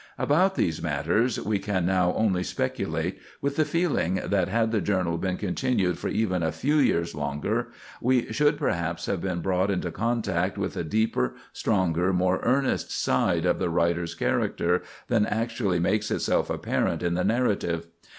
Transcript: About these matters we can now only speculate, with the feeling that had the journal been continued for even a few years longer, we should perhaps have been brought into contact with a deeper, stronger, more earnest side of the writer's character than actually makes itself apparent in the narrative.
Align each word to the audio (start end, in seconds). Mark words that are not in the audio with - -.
About 0.17 0.55
these 0.55 0.81
matters 0.81 1.39
we 1.39 1.59
can 1.59 1.85
now 1.85 2.11
only 2.15 2.41
speculate, 2.41 3.19
with 3.39 3.55
the 3.55 3.63
feeling 3.65 4.15
that 4.15 4.47
had 4.47 4.71
the 4.71 4.81
journal 4.81 5.15
been 5.19 5.37
continued 5.37 5.99
for 5.99 6.07
even 6.07 6.41
a 6.41 6.51
few 6.51 6.77
years 6.77 7.13
longer, 7.13 7.67
we 8.01 8.33
should 8.33 8.57
perhaps 8.57 9.05
have 9.05 9.21
been 9.21 9.41
brought 9.41 9.69
into 9.69 9.91
contact 9.91 10.57
with 10.57 10.75
a 10.75 10.83
deeper, 10.83 11.35
stronger, 11.53 12.11
more 12.11 12.39
earnest 12.41 12.89
side 12.91 13.45
of 13.45 13.59
the 13.59 13.69
writer's 13.69 14.15
character 14.15 14.81
than 15.07 15.27
actually 15.27 15.77
makes 15.77 16.09
itself 16.09 16.49
apparent 16.49 17.03
in 17.03 17.13
the 17.13 17.23
narrative. 17.23 17.85